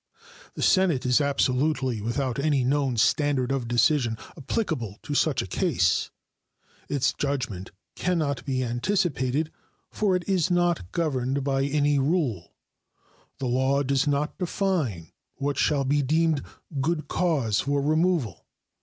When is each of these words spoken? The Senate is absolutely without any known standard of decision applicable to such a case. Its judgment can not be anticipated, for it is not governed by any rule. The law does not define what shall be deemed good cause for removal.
The 0.55 0.63
Senate 0.63 1.05
is 1.05 1.21
absolutely 1.21 2.01
without 2.01 2.39
any 2.39 2.63
known 2.63 2.97
standard 2.97 3.51
of 3.51 3.67
decision 3.67 4.17
applicable 4.35 4.97
to 5.03 5.13
such 5.13 5.43
a 5.43 5.45
case. 5.45 6.09
Its 6.89 7.13
judgment 7.13 7.69
can 7.95 8.17
not 8.17 8.43
be 8.43 8.63
anticipated, 8.63 9.51
for 9.91 10.15
it 10.15 10.27
is 10.27 10.49
not 10.49 10.91
governed 10.91 11.43
by 11.43 11.65
any 11.65 11.99
rule. 11.99 12.55
The 13.37 13.45
law 13.45 13.83
does 13.83 14.07
not 14.07 14.39
define 14.39 15.11
what 15.35 15.59
shall 15.59 15.83
be 15.83 16.01
deemed 16.01 16.41
good 16.81 17.07
cause 17.07 17.59
for 17.59 17.79
removal. 17.79 18.47